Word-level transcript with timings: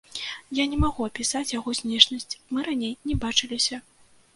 Я 0.59 0.65
не 0.71 0.79
магу 0.83 1.01
апісаць 1.09 1.51
яго 1.59 1.75
знешнасць, 1.83 2.37
мы 2.51 2.59
раней 2.71 2.93
не 3.09 3.23
бачыліся. 3.29 3.87